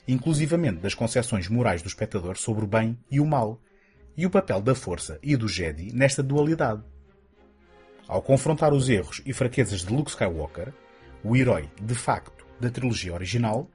inclusivamente 0.07 0.81
das 0.81 0.95
concepções 0.95 1.49
morais 1.49 1.83
do 1.83 1.89
espectador 1.89 2.37
sobre 2.37 2.65
o 2.65 2.69
bem 2.69 2.99
e 3.11 3.21
o 3.21 3.27
mal, 3.27 3.61
e 4.17 4.27
o 4.27 4.31
papel 4.31 4.61
da 4.61 4.75
força 4.75 5.19
e 5.23 5.37
do 5.37 5.49
Jedi 5.49 5.93
nesta 5.93 6.23
dualidade. 6.23 6.83
Ao 8.07 8.23
confrontar 8.23 8.73
os 8.73 8.89
erros 8.89 9.21
e 9.27 9.33
fraquezas 9.33 9.83
de 9.83 9.93
Luke 9.93 10.11
Skywalker, 10.11 10.73
o 11.23 11.37
herói, 11.37 11.69
de 11.81 11.95
facto, 11.95 12.47
da 12.61 12.71
trilogia 12.71 13.13
original, 13.13 13.69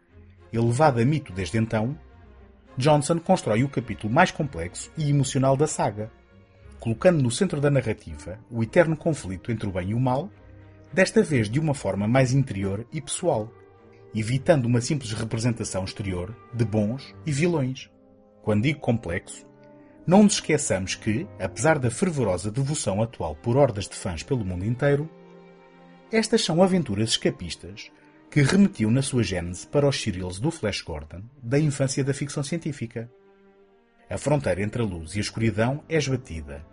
elevado 0.51 0.99
a 0.99 1.05
mito 1.05 1.31
desde 1.31 1.57
então, 1.57 1.97
Johnson 2.77 3.19
constrói 3.19 3.63
o 3.63 3.69
capítulo 3.69 4.11
mais 4.11 4.31
complexo 4.31 4.91
e 4.97 5.09
emocional 5.09 5.55
da 5.55 5.67
saga, 5.67 6.11
colocando 6.79 7.21
no 7.21 7.29
centro 7.29 7.61
da 7.61 7.69
narrativa 7.69 8.39
o 8.49 8.63
eterno 8.63 8.97
conflito 8.97 9.51
entre 9.51 9.67
o 9.67 9.71
bem 9.71 9.91
e 9.91 9.93
o 9.93 9.99
mal, 9.99 10.29
desta 10.91 11.21
vez 11.21 11.49
de 11.49 11.59
uma 11.59 11.73
forma 11.73 12.07
mais 12.07 12.33
interior 12.33 12.85
e 12.91 12.99
pessoal, 12.99 13.51
evitando 14.13 14.65
uma 14.65 14.81
simples 14.81 15.11
representação 15.13 15.83
exterior 15.83 16.35
de 16.53 16.65
bons 16.65 17.15
e 17.25 17.31
vilões. 17.31 17.89
Quando 18.41 18.63
digo 18.63 18.79
complexo, 18.79 19.45
não 20.05 20.23
nos 20.23 20.33
esqueçamos 20.33 20.95
que, 20.95 21.27
apesar 21.39 21.79
da 21.79 21.89
fervorosa 21.89 22.51
devoção 22.51 23.01
atual 23.01 23.35
por 23.35 23.55
hordas 23.55 23.87
de 23.87 23.95
fãs 23.95 24.21
pelo 24.21 24.43
mundo 24.43 24.65
inteiro, 24.65 25.09
estas 26.11 26.43
são 26.43 26.61
aventuras 26.61 27.11
escapistas 27.11 27.91
que 28.33 28.41
remetiam 28.41 28.89
na 28.89 29.03
sua 29.03 29.21
gênese 29.21 29.67
para 29.67 29.87
os 29.87 30.01
serials 30.01 30.39
do 30.39 30.49
Flash 30.49 30.81
Gordon 30.81 31.21
da 31.39 31.59
infância 31.59 32.03
da 32.03 32.15
ficção 32.15 32.41
científica. 32.41 33.07
A 34.09 34.17
fronteira 34.17 34.63
entre 34.63 34.81
a 34.81 34.85
luz 34.85 35.13
e 35.13 35.19
a 35.19 35.21
escuridão 35.21 35.83
é 35.87 35.97
esbatida. 35.97 36.65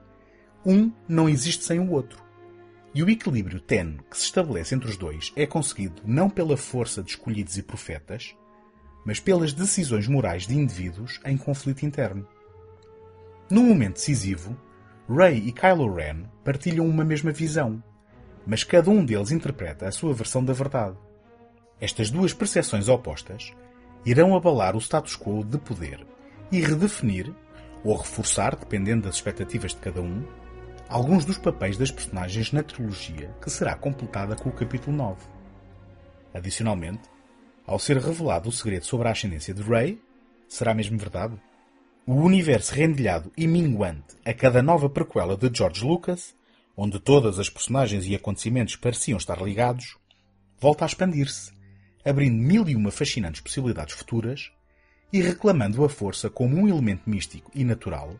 Um 0.64 0.90
não 1.06 1.28
existe 1.28 1.62
sem 1.62 1.78
o 1.78 1.90
outro. 1.90 2.24
E 2.94 3.02
o 3.02 3.10
equilíbrio 3.10 3.60
tenue 3.60 4.00
que 4.10 4.16
se 4.16 4.24
estabelece 4.24 4.74
entre 4.74 4.88
os 4.88 4.96
dois 4.96 5.34
é 5.36 5.46
conseguido 5.46 6.00
não 6.02 6.30
pela 6.30 6.56
força 6.56 7.02
de 7.02 7.10
escolhidos 7.10 7.58
e 7.58 7.62
profetas, 7.62 8.34
mas 9.04 9.20
pelas 9.20 9.52
decisões 9.52 10.08
morais 10.08 10.46
de 10.46 10.56
indivíduos 10.56 11.20
em 11.26 11.36
conflito 11.36 11.84
interno. 11.84 12.26
Num 13.50 13.64
momento 13.64 13.96
decisivo, 13.96 14.56
Rey 15.06 15.46
e 15.46 15.52
Kylo 15.52 15.94
Ren 15.94 16.22
partilham 16.42 16.88
uma 16.88 17.04
mesma 17.04 17.32
visão, 17.32 17.84
mas 18.46 18.64
cada 18.64 18.88
um 18.88 19.04
deles 19.04 19.30
interpreta 19.30 19.86
a 19.86 19.92
sua 19.92 20.14
versão 20.14 20.42
da 20.42 20.54
verdade. 20.54 20.96
Estas 21.80 22.10
duas 22.10 22.34
percepções 22.34 22.88
opostas 22.88 23.52
irão 24.04 24.36
abalar 24.36 24.76
o 24.76 24.80
status 24.80 25.16
quo 25.16 25.42
de 25.42 25.56
poder 25.56 26.06
e 26.52 26.60
redefinir, 26.60 27.32
ou 27.82 27.96
reforçar, 27.96 28.54
dependendo 28.54 29.04
das 29.04 29.14
expectativas 29.14 29.72
de 29.72 29.78
cada 29.78 30.02
um, 30.02 30.22
alguns 30.88 31.24
dos 31.24 31.38
papéis 31.38 31.78
das 31.78 31.90
personagens 31.90 32.52
na 32.52 32.62
trilogia 32.62 33.34
que 33.40 33.48
será 33.48 33.74
completada 33.74 34.36
com 34.36 34.50
o 34.50 34.52
capítulo 34.52 34.94
9. 34.94 35.16
Adicionalmente, 36.34 37.08
ao 37.66 37.78
ser 37.78 37.96
revelado 37.96 38.48
o 38.48 38.52
segredo 38.52 38.84
sobre 38.84 39.08
a 39.08 39.12
ascendência 39.12 39.54
de 39.54 39.62
Rey, 39.62 40.02
será 40.48 40.74
mesmo 40.74 40.98
verdade? 40.98 41.40
O 42.04 42.14
universo 42.14 42.74
rendilhado 42.74 43.32
e 43.36 43.46
minguante 43.46 44.16
a 44.24 44.34
cada 44.34 44.60
nova 44.60 44.90
prequela 44.90 45.36
de 45.36 45.50
George 45.56 45.82
Lucas, 45.82 46.34
onde 46.76 46.98
todas 46.98 47.38
as 47.38 47.48
personagens 47.48 48.04
e 48.06 48.14
acontecimentos 48.14 48.76
pareciam 48.76 49.16
estar 49.16 49.40
ligados, 49.40 49.96
volta 50.58 50.84
a 50.84 50.86
expandir-se, 50.86 51.52
abrindo 52.04 52.36
mil 52.36 52.68
e 52.68 52.76
uma 52.76 52.90
fascinantes 52.90 53.40
possibilidades 53.40 53.94
futuras 53.94 54.52
e 55.12 55.20
reclamando 55.20 55.84
a 55.84 55.88
força 55.88 56.30
como 56.30 56.56
um 56.56 56.68
elemento 56.68 57.08
místico 57.08 57.50
e 57.54 57.64
natural, 57.64 58.18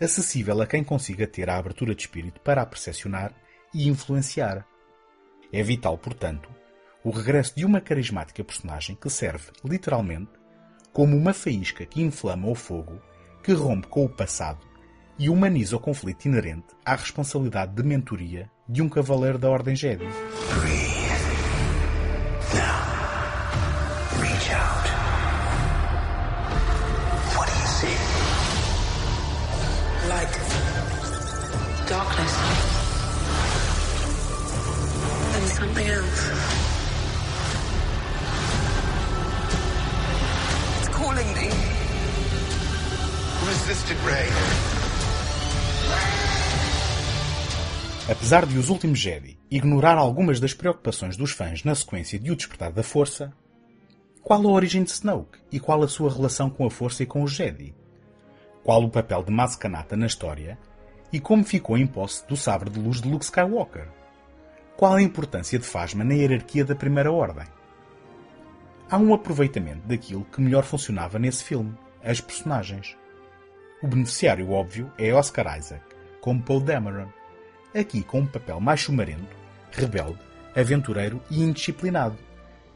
acessível 0.00 0.60
a 0.62 0.66
quem 0.66 0.84
consiga 0.84 1.26
ter 1.26 1.50
a 1.50 1.56
abertura 1.56 1.94
de 1.94 2.02
espírito 2.02 2.40
para 2.40 2.62
a 2.62 2.66
percepcionar 2.66 3.34
e 3.74 3.88
influenciar. 3.88 4.64
É 5.52 5.62
vital, 5.62 5.98
portanto, 5.98 6.48
o 7.02 7.10
regresso 7.10 7.56
de 7.56 7.64
uma 7.64 7.80
carismática 7.80 8.44
personagem 8.44 8.96
que 8.96 9.10
serve, 9.10 9.50
literalmente, 9.64 10.30
como 10.92 11.16
uma 11.16 11.32
faísca 11.32 11.86
que 11.86 12.02
inflama 12.02 12.48
o 12.48 12.54
fogo, 12.54 13.00
que 13.42 13.52
rompe 13.52 13.88
com 13.88 14.04
o 14.04 14.08
passado 14.08 14.66
e 15.18 15.28
humaniza 15.28 15.76
o 15.76 15.80
conflito 15.80 16.26
inerente 16.26 16.66
à 16.84 16.94
responsabilidade 16.94 17.74
de 17.74 17.82
mentoria 17.82 18.50
de 18.68 18.82
um 18.82 18.88
cavaleiro 18.88 19.38
da 19.38 19.50
Ordem 19.50 19.74
Jedi. 19.74 20.06
Apesar 48.10 48.46
de 48.46 48.56
Os 48.56 48.70
Últimos 48.70 48.98
Jedi 48.98 49.38
ignorar 49.50 49.98
algumas 49.98 50.40
das 50.40 50.54
preocupações 50.54 51.14
dos 51.14 51.32
fãs 51.32 51.62
na 51.62 51.74
sequência 51.74 52.18
de 52.18 52.32
O 52.32 52.36
Despertar 52.36 52.72
da 52.72 52.82
Força, 52.82 53.30
Qual 54.22 54.40
a 54.40 54.50
origem 54.50 54.82
de 54.82 54.90
Snoke 54.92 55.38
e 55.52 55.60
qual 55.60 55.82
a 55.82 55.88
sua 55.88 56.10
relação 56.10 56.48
com 56.48 56.64
a 56.64 56.70
Força 56.70 57.02
e 57.02 57.06
com 57.06 57.22
os 57.22 57.32
Jedi? 57.32 57.74
Qual 58.64 58.82
o 58.82 58.88
papel 58.88 59.22
de 59.22 59.30
Maz 59.30 59.56
Kanata 59.56 59.94
na 59.94 60.06
história 60.06 60.58
e 61.12 61.20
como 61.20 61.44
ficou 61.44 61.76
em 61.76 61.86
posse 61.86 62.26
do 62.26 62.34
sabre 62.34 62.70
de 62.70 62.80
luz 62.80 63.02
de 63.02 63.10
Luke 63.10 63.26
Skywalker? 63.26 63.88
Qual 64.74 64.94
a 64.94 65.02
importância 65.02 65.58
de 65.58 65.66
Phasma 65.66 66.02
na 66.02 66.14
hierarquia 66.14 66.64
da 66.64 66.74
Primeira 66.74 67.12
Ordem? 67.12 67.46
Há 68.90 68.96
um 68.96 69.12
aproveitamento 69.12 69.86
daquilo 69.86 70.24
que 70.24 70.40
melhor 70.40 70.64
funcionava 70.64 71.18
nesse 71.18 71.44
filme, 71.44 71.76
as 72.02 72.22
personagens. 72.22 72.96
O 73.82 73.86
beneficiário 73.86 74.50
óbvio 74.50 74.90
é 74.96 75.12
Oscar 75.12 75.58
Isaac, 75.58 75.84
como 76.22 76.42
Paul 76.42 76.60
Dameron, 76.60 77.17
aqui 77.78 78.02
com 78.02 78.20
um 78.20 78.26
papel 78.26 78.60
mais 78.60 78.80
chumarento, 78.80 79.36
rebelde, 79.70 80.18
aventureiro 80.54 81.22
e 81.30 81.42
indisciplinado, 81.42 82.16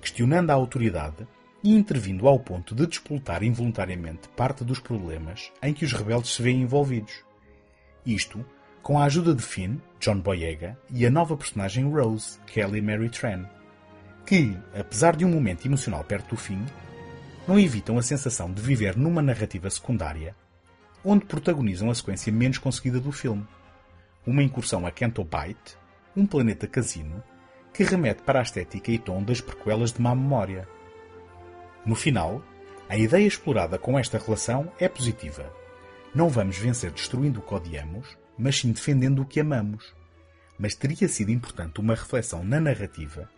questionando 0.00 0.50
a 0.50 0.54
autoridade 0.54 1.26
e 1.62 1.74
intervindo 1.74 2.26
ao 2.26 2.38
ponto 2.38 2.74
de 2.74 2.86
despoltar 2.86 3.42
involuntariamente 3.42 4.28
parte 4.30 4.64
dos 4.64 4.78
problemas 4.78 5.52
em 5.62 5.72
que 5.72 5.84
os 5.84 5.92
rebeldes 5.92 6.34
se 6.34 6.42
veem 6.42 6.62
envolvidos. 6.62 7.24
Isto 8.04 8.44
com 8.82 8.98
a 8.98 9.04
ajuda 9.04 9.34
de 9.34 9.42
Finn, 9.42 9.76
John 10.00 10.18
Boyega, 10.18 10.76
e 10.90 11.06
a 11.06 11.10
nova 11.10 11.36
personagem 11.36 11.88
Rose, 11.88 12.38
Kelly 12.46 12.82
Mary 12.82 13.08
Tran 13.08 13.46
que, 14.24 14.56
apesar 14.74 15.16
de 15.16 15.24
um 15.24 15.30
momento 15.30 15.66
emocional 15.66 16.04
perto 16.04 16.30
do 16.30 16.36
fim, 16.36 16.64
não 17.46 17.58
evitam 17.58 17.98
a 17.98 18.02
sensação 18.02 18.52
de 18.52 18.62
viver 18.62 18.96
numa 18.96 19.22
narrativa 19.22 19.68
secundária, 19.68 20.34
onde 21.04 21.24
protagonizam 21.24 21.90
a 21.90 21.94
sequência 21.94 22.32
menos 22.32 22.58
conseguida 22.58 23.00
do 23.00 23.10
filme. 23.10 23.46
Uma 24.24 24.42
incursão 24.42 24.86
a 24.86 24.90
Canto 24.90 25.24
Bight, 25.24 25.76
um 26.16 26.24
planeta 26.24 26.68
casino, 26.68 27.22
que 27.72 27.82
remete 27.82 28.22
para 28.22 28.38
a 28.38 28.42
estética 28.42 28.92
e 28.92 28.98
tom 28.98 29.22
das 29.22 29.40
prequelas 29.40 29.92
de 29.92 30.00
má 30.00 30.14
memória. 30.14 30.68
No 31.84 31.96
final, 31.96 32.40
a 32.88 32.96
ideia 32.96 33.26
explorada 33.26 33.78
com 33.78 33.98
esta 33.98 34.18
relação 34.18 34.70
é 34.78 34.88
positiva. 34.88 35.52
Não 36.14 36.28
vamos 36.28 36.56
vencer 36.56 36.92
destruindo 36.92 37.40
o 37.40 37.42
que 37.42 37.54
odiamos, 37.54 38.16
mas 38.38 38.58
sim 38.58 38.70
defendendo 38.70 39.22
o 39.22 39.26
que 39.26 39.40
amamos. 39.40 39.92
Mas 40.56 40.74
teria 40.74 41.08
sido 41.08 41.30
importante 41.30 41.80
uma 41.80 41.94
reflexão 41.94 42.44
na 42.44 42.60
narrativa 42.60 43.28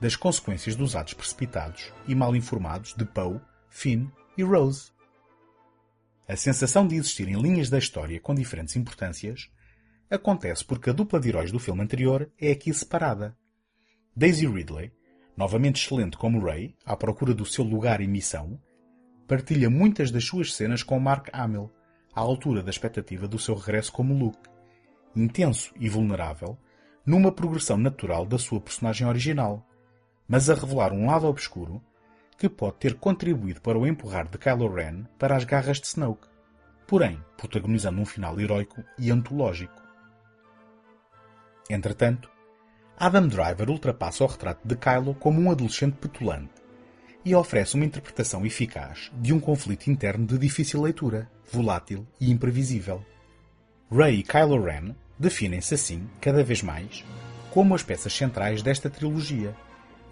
das 0.00 0.16
consequências 0.16 0.74
dos 0.74 0.96
atos 0.96 1.12
precipitados 1.12 1.92
e 2.08 2.14
mal 2.14 2.34
informados 2.34 2.94
de 2.94 3.04
Poe, 3.04 3.40
Finn 3.68 4.06
e 4.38 4.42
Rose. 4.42 4.90
A 6.26 6.36
sensação 6.36 6.86
de 6.86 6.94
existirem 6.94 7.38
linhas 7.38 7.68
da 7.68 7.76
história 7.76 8.18
com 8.20 8.34
diferentes 8.34 8.76
importâncias 8.76 9.50
acontece 10.10 10.64
porque 10.64 10.90
a 10.90 10.92
dupla 10.92 11.20
de 11.20 11.28
heróis 11.28 11.52
do 11.52 11.58
filme 11.58 11.82
anterior 11.82 12.30
é 12.38 12.50
aqui 12.50 12.74
separada. 12.74 13.36
Daisy 14.14 14.46
Ridley, 14.46 14.92
novamente 15.36 15.82
excelente 15.82 16.16
como 16.16 16.44
Ray, 16.44 16.74
à 16.84 16.96
procura 16.96 17.32
do 17.32 17.46
seu 17.46 17.64
lugar 17.64 18.00
e 18.00 18.08
missão, 18.08 18.60
partilha 19.28 19.70
muitas 19.70 20.10
das 20.10 20.24
suas 20.24 20.52
cenas 20.54 20.82
com 20.82 20.98
Mark 20.98 21.28
Hamill, 21.32 21.70
à 22.12 22.20
altura 22.20 22.62
da 22.62 22.70
expectativa 22.70 23.28
do 23.28 23.38
seu 23.38 23.54
regresso 23.54 23.92
como 23.92 24.12
Luke, 24.12 24.50
intenso 25.14 25.72
e 25.78 25.88
vulnerável, 25.88 26.58
numa 27.06 27.32
progressão 27.32 27.78
natural 27.78 28.26
da 28.26 28.38
sua 28.38 28.60
personagem 28.60 29.06
original, 29.06 29.66
mas 30.28 30.50
a 30.50 30.54
revelar 30.54 30.92
um 30.92 31.06
lado 31.06 31.26
obscuro 31.26 31.82
que 32.36 32.48
pode 32.48 32.78
ter 32.78 32.94
contribuído 32.94 33.60
para 33.60 33.78
o 33.78 33.86
empurrar 33.86 34.28
de 34.28 34.38
Kylo 34.38 34.72
Ren 34.72 35.04
para 35.18 35.36
as 35.36 35.44
garras 35.44 35.80
de 35.80 35.86
Snoke, 35.86 36.26
porém 36.86 37.22
protagonizando 37.36 38.00
um 38.00 38.06
final 38.06 38.40
heroico 38.40 38.82
e 38.98 39.10
antológico. 39.10 39.89
Entretanto, 41.68 42.30
Adam 42.96 43.28
Driver 43.28 43.70
ultrapassa 43.70 44.24
o 44.24 44.26
retrato 44.26 44.66
de 44.66 44.76
Kylo 44.76 45.14
como 45.14 45.40
um 45.40 45.50
adolescente 45.50 45.96
petulante 45.96 46.60
e 47.24 47.34
oferece 47.34 47.74
uma 47.74 47.84
interpretação 47.84 48.44
eficaz 48.46 49.10
de 49.14 49.32
um 49.32 49.40
conflito 49.40 49.88
interno 49.88 50.26
de 50.26 50.38
difícil 50.38 50.82
leitura, 50.82 51.30
volátil 51.50 52.06
e 52.20 52.30
imprevisível. 52.30 53.04
Rey 53.90 54.20
e 54.20 54.22
Kylo 54.22 54.62
Ren 54.62 54.94
definem-se 55.18 55.74
assim, 55.74 56.08
cada 56.20 56.42
vez 56.42 56.62
mais, 56.62 57.04
como 57.50 57.74
as 57.74 57.82
peças 57.82 58.12
centrais 58.12 58.62
desta 58.62 58.88
trilogia 58.88 59.54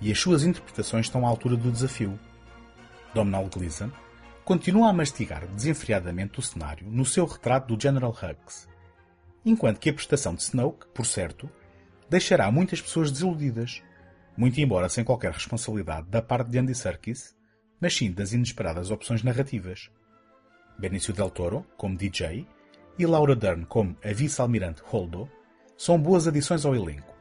e 0.01 0.13
as 0.13 0.19
suas 0.19 0.45
interpretações 0.45 1.07
estão 1.07 1.27
à 1.27 1.29
altura 1.29 1.57
do 1.57 1.73
desafio. 1.73 2.19
Domhnall 3.15 3.49
Gleeson 3.49 3.91
continua 4.45 4.91
a 4.91 4.93
mastigar 4.93 5.47
desenfreadamente 5.47 6.39
o 6.39 6.43
cenário 6.43 6.87
no 6.91 7.05
seu 7.05 7.25
retrato 7.27 7.75
do 7.75 7.81
General 7.81 8.11
Hux, 8.11 8.68
enquanto 9.51 9.79
que 9.79 9.91
a 9.91 9.93
prestação 9.93 10.35
de 10.35 10.43
Snoke, 10.43 10.87
por 10.95 11.07
certo, 11.07 11.51
deixará 12.09 12.51
muitas 12.51 12.81
pessoas 12.81 13.11
desiludidas, 13.11 13.83
muito 14.37 14.61
embora 14.61 14.89
sem 14.89 15.05
qualquer 15.05 15.33
responsabilidade 15.33 16.09
da 16.09 16.23
parte 16.23 16.51
de 16.51 16.59
Andy 16.59 16.75
Serkis, 16.75 17.37
mas 17.81 17.97
sim 17.97 18.13
das 18.13 18.33
inesperadas 18.33 18.91
opções 18.91 19.23
narrativas. 19.23 19.91
Benicio 20.79 21.13
del 21.13 21.31
Toro, 21.31 21.67
como 21.77 21.97
DJ, 21.97 22.47
e 22.99 23.07
Laura 23.07 23.35
Dern 23.35 23.65
como 23.65 23.97
a 24.05 24.13
vice-almirante 24.13 24.83
Holdo, 24.85 25.29
são 25.77 26.01
boas 26.01 26.27
adições 26.27 26.65
ao 26.65 26.75
elenco, 26.75 27.15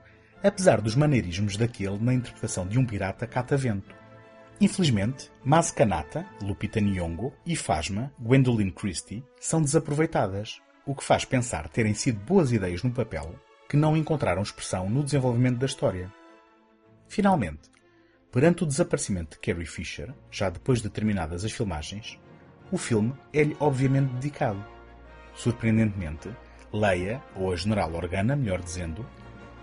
apesar 0.43 0.81
dos 0.81 0.95
maneirismos 0.95 1.57
daquele 1.57 1.97
na 1.99 2.13
interpretação 2.13 2.67
de 2.67 2.79
um 2.79 2.85
pirata 2.85 3.27
catavento. 3.27 3.95
Infelizmente, 4.59 5.31
Maz 5.43 5.69
Kanata, 5.69 6.25
Lupita 6.41 6.81
Nyong'o 6.81 7.31
e 7.45 7.55
Phasma, 7.55 8.11
Gwendoline 8.19 8.71
Christie, 8.71 9.23
são 9.39 9.61
desaproveitadas, 9.61 10.59
o 10.87 10.95
que 10.95 11.03
faz 11.03 11.25
pensar 11.25 11.67
terem 11.67 11.93
sido 11.93 12.17
boas 12.21 12.53
ideias 12.53 12.81
no 12.81 12.89
papel 12.89 13.35
que 13.69 13.75
não 13.75 13.97
encontraram 13.97 14.41
expressão 14.41 14.89
no 14.89 15.03
desenvolvimento 15.03 15.57
da 15.57 15.65
história. 15.65 16.11
Finalmente, 17.09 17.69
perante 18.31 18.63
o 18.63 18.65
desaparecimento 18.65 19.31
de 19.31 19.41
Carrie 19.41 19.67
Fisher, 19.67 20.13
já 20.31 20.49
depois 20.49 20.81
de 20.81 20.89
terminadas 20.89 21.43
as 21.43 21.51
filmagens, 21.51 22.17
o 22.71 22.77
filme 22.77 23.13
é-lhe 23.33 23.57
obviamente 23.59 24.13
dedicado. 24.13 24.65
Surpreendentemente, 25.35 26.29
Leia, 26.71 27.21
ou 27.35 27.51
a 27.51 27.55
General 27.57 27.93
Organa, 27.93 28.35
melhor 28.35 28.61
dizendo, 28.61 29.05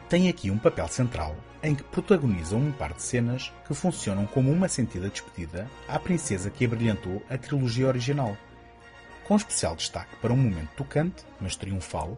tem 0.09 0.29
aqui 0.29 0.51
um 0.51 0.59
papel 0.59 0.87
central 0.89 1.35
em 1.63 1.75
que 1.75 1.83
protagonizam 1.85 2.59
um 2.59 2.73
par 2.73 2.93
de 2.93 3.03
cenas 3.03 3.51
que 3.67 3.75
funcionam 3.75 4.27
como 4.27 4.53
uma 4.53 4.69
sentida 4.69 5.09
despedida 5.09 5.67
à 5.89 5.99
princesa 5.99 6.51
que 6.51 6.67
abrilhantou 6.67 7.23
a 7.31 7.39
trilogia 7.39 7.89
original, 7.89 8.37
com 9.25 9.37
especial 9.37 9.75
destaque 9.75 10.17
para 10.17 10.33
um 10.33 10.37
momento 10.37 10.71
tocante, 10.77 11.25
mas 11.41 11.57
triunfal, 11.57 12.17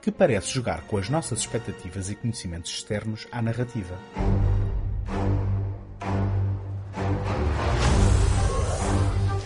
que 0.00 0.10
parece 0.10 0.52
jogar 0.52 0.82
com 0.82 0.96
as 0.96 1.08
nossas 1.08 1.40
expectativas 1.40 2.08
e 2.10 2.14
conhecimentos 2.14 2.70
externos 2.70 3.26
à 3.32 3.42
narrativa. 3.42 3.98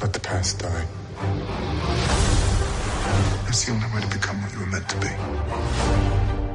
Let 0.02 0.12
the 0.12 0.20
past 0.20 0.58
die. 0.58 0.86
That's 3.46 3.64
the 3.64 3.72
only 3.72 3.86
way 3.94 4.00
to 4.02 4.08
become 4.08 4.40
what 4.42 4.52
you 4.52 4.60
were 4.60 4.70
meant 4.70 4.88
to 4.88 4.96
be. 4.98 5.08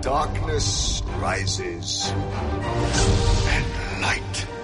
Darkness 0.02 1.04
rises, 1.20 2.14
and 3.50 4.02
light 4.02 4.55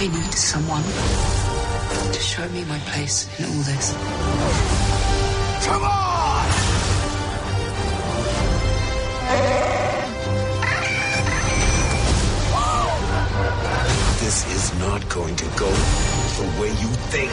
I 0.00 0.06
need 0.06 0.32
someone 0.32 0.82
to 0.82 2.20
show 2.20 2.48
me 2.48 2.64
my 2.64 2.78
place 2.88 3.28
in 3.38 3.44
all 3.44 3.62
this. 3.68 3.92
Come 5.66 5.84
on! 5.84 6.46
This 14.20 14.38
is 14.56 14.78
not 14.80 15.06
going 15.10 15.36
to 15.36 15.44
go 15.58 15.68
the 15.68 16.48
way 16.58 16.70
you 16.80 16.90
think. 17.12 17.32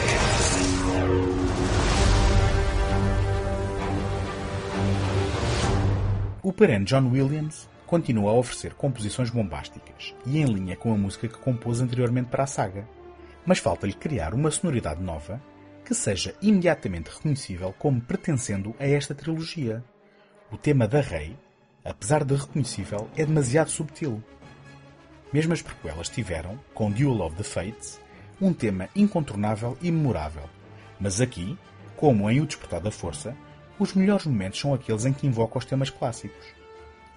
O 6.44 6.52
perene 6.52 6.84
John 6.84 7.10
Williams 7.10 7.66
continua 7.88 8.30
a 8.30 8.34
oferecer 8.34 8.74
composições 8.74 9.30
bombásticas 9.30 10.14
e 10.26 10.38
em 10.38 10.44
linha 10.44 10.76
com 10.76 10.92
a 10.92 10.96
música 10.96 11.26
que 11.26 11.38
compôs 11.38 11.80
anteriormente 11.80 12.28
para 12.28 12.44
a 12.44 12.46
saga, 12.46 12.86
mas 13.46 13.58
falta-lhe 13.58 13.94
criar 13.94 14.34
uma 14.34 14.50
sonoridade 14.50 15.02
nova 15.02 15.42
que 15.86 15.94
seja 15.94 16.34
imediatamente 16.42 17.08
reconhecível 17.08 17.74
como 17.78 17.98
pertencendo 17.98 18.76
a 18.78 18.86
esta 18.86 19.14
trilogia. 19.14 19.82
O 20.52 20.58
tema 20.58 20.86
da 20.86 21.00
Rei, 21.00 21.34
apesar 21.82 22.24
de 22.24 22.34
reconhecível, 22.34 23.08
é 23.16 23.24
demasiado 23.24 23.70
subtil. 23.70 24.22
Mesmo 25.32 25.54
as 25.54 25.62
prequelas 25.62 26.10
tiveram, 26.10 26.60
com 26.74 26.90
Duel 26.90 27.22
of 27.22 27.36
the 27.36 27.42
Fates, 27.42 27.98
um 28.38 28.52
tema 28.52 28.90
incontornável 28.94 29.78
e 29.80 29.90
memorável, 29.90 30.44
mas 31.00 31.22
aqui, 31.22 31.58
como 31.96 32.30
em 32.30 32.38
O 32.42 32.46
Despertar 32.46 32.82
da 32.82 32.90
Força, 32.90 33.34
os 33.78 33.94
melhores 33.94 34.26
momentos 34.26 34.60
são 34.60 34.74
aqueles 34.74 35.06
em 35.06 35.12
que 35.14 35.26
invoca 35.26 35.56
os 35.56 35.64
temas 35.64 35.88
clássicos. 35.88 36.58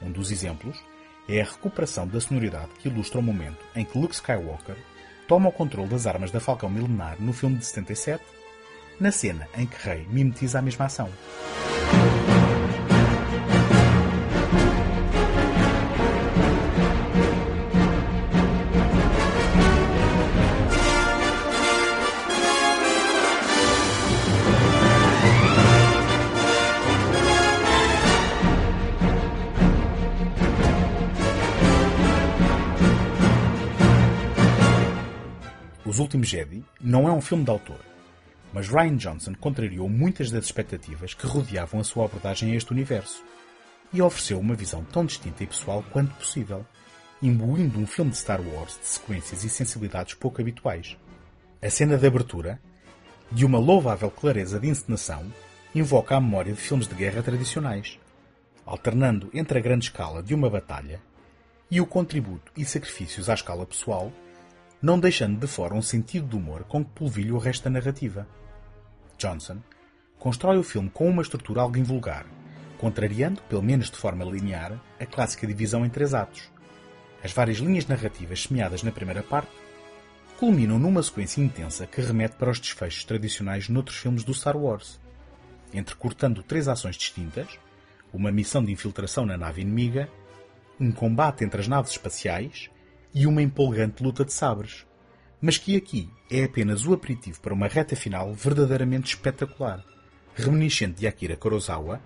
Um 0.01 0.11
dos 0.11 0.31
exemplos 0.31 0.83
é 1.27 1.41
a 1.41 1.45
recuperação 1.45 2.07
da 2.07 2.19
sonoridade 2.19 2.71
que 2.79 2.89
ilustra 2.89 3.19
o 3.19 3.23
momento 3.23 3.63
em 3.75 3.85
que 3.85 3.97
Luke 3.97 4.15
Skywalker 4.15 4.75
toma 5.27 5.49
o 5.49 5.51
controle 5.51 5.89
das 5.89 6.07
armas 6.07 6.31
da 6.31 6.39
Falcão 6.39 6.69
Milenar 6.69 7.15
no 7.19 7.31
filme 7.31 7.57
de 7.57 7.65
77, 7.65 8.23
na 8.99 9.11
cena 9.11 9.47
em 9.57 9.65
que 9.65 9.87
Rey 9.87 10.05
mimetiza 10.09 10.59
a 10.59 10.61
mesma 10.61 10.85
ação. 10.85 11.09
Últimos 36.01 36.29
Jedi 36.29 36.63
não 36.81 37.07
é 37.07 37.11
um 37.11 37.21
filme 37.21 37.43
de 37.43 37.51
autor, 37.51 37.79
mas 38.51 38.67
Ryan 38.67 38.95
Johnson 38.95 39.35
contrariou 39.35 39.87
muitas 39.87 40.31
das 40.31 40.45
expectativas 40.45 41.13
que 41.13 41.27
rodeavam 41.27 41.79
a 41.79 41.83
sua 41.83 42.05
abordagem 42.05 42.51
a 42.51 42.55
este 42.55 42.71
universo 42.71 43.23
e 43.93 44.01
ofereceu 44.01 44.39
uma 44.39 44.55
visão 44.55 44.83
tão 44.83 45.05
distinta 45.05 45.43
e 45.43 45.47
pessoal 45.47 45.85
quanto 45.91 46.15
possível, 46.15 46.65
imbuindo 47.21 47.77
um 47.77 47.85
filme 47.85 48.09
de 48.09 48.17
Star 48.17 48.41
Wars 48.41 48.79
de 48.81 48.87
sequências 48.87 49.43
e 49.43 49.49
sensibilidades 49.49 50.15
pouco 50.15 50.41
habituais. 50.41 50.97
A 51.61 51.69
cena 51.69 51.95
de 51.99 52.07
abertura, 52.07 52.59
de 53.31 53.45
uma 53.45 53.59
louvável 53.59 54.09
clareza 54.09 54.59
de 54.59 54.69
encenação, 54.69 55.23
invoca 55.75 56.15
a 56.17 56.19
memória 56.19 56.51
de 56.51 56.59
filmes 56.59 56.87
de 56.87 56.95
guerra 56.95 57.21
tradicionais, 57.21 57.99
alternando 58.65 59.29
entre 59.35 59.59
a 59.59 59.61
grande 59.61 59.85
escala 59.85 60.23
de 60.23 60.33
uma 60.33 60.49
batalha 60.49 60.99
e 61.69 61.79
o 61.79 61.85
contributo 61.85 62.51
e 62.57 62.65
sacrifícios 62.65 63.29
à 63.29 63.35
escala 63.35 63.67
pessoal, 63.67 64.11
não 64.81 64.99
deixando 64.99 65.39
de 65.39 65.47
fora 65.47 65.75
um 65.75 65.81
sentido 65.81 66.27
de 66.27 66.35
humor 66.35 66.63
com 66.63 66.83
que 66.83 66.91
polvilha 66.91 67.35
o 67.35 67.37
resto 67.37 67.65
da 67.65 67.69
narrativa. 67.69 68.27
Johnson 69.17 69.57
constrói 70.17 70.57
o 70.57 70.63
filme 70.63 70.89
com 70.89 71.07
uma 71.07 71.21
estrutura 71.21 71.61
algo 71.61 71.77
invulgar, 71.77 72.25
contrariando, 72.79 73.41
pelo 73.43 73.61
menos 73.61 73.91
de 73.91 73.97
forma 73.97 74.25
linear, 74.25 74.81
a 74.99 75.05
clássica 75.05 75.45
divisão 75.45 75.85
em 75.85 75.89
três 75.89 76.13
atos. 76.13 76.49
As 77.23 77.31
várias 77.31 77.57
linhas 77.57 77.85
narrativas 77.85 78.43
semeadas 78.43 78.81
na 78.81 78.91
primeira 78.91 79.21
parte 79.21 79.51
culminam 80.39 80.79
numa 80.79 81.03
sequência 81.03 81.39
intensa 81.39 81.85
que 81.85 82.01
remete 82.01 82.35
para 82.35 82.49
os 82.49 82.59
desfechos 82.59 83.03
tradicionais 83.03 83.69
noutros 83.69 83.97
filmes 83.97 84.23
do 84.23 84.33
Star 84.33 84.57
Wars, 84.57 84.99
entrecortando 85.71 86.41
três 86.41 86.67
ações 86.67 86.95
distintas, 86.95 87.59
uma 88.11 88.31
missão 88.31 88.65
de 88.65 88.71
infiltração 88.71 89.23
na 89.23 89.37
nave 89.37 89.61
inimiga, 89.61 90.09
um 90.79 90.91
combate 90.91 91.43
entre 91.43 91.61
as 91.61 91.67
naves 91.67 91.91
espaciais 91.91 92.71
e 93.13 93.27
uma 93.27 93.41
empolgante 93.41 94.03
luta 94.03 94.23
de 94.23 94.33
sabres, 94.33 94.85
mas 95.41 95.57
que 95.57 95.75
aqui 95.75 96.09
é 96.29 96.43
apenas 96.43 96.85
o 96.85 96.93
aperitivo 96.93 97.39
para 97.41 97.53
uma 97.53 97.67
reta 97.67 97.95
final 97.95 98.33
verdadeiramente 98.33 99.15
espetacular, 99.15 99.83
reminiscente 100.35 100.99
de 100.99 101.07
Akira 101.07 101.35
Kurosawa, 101.35 102.01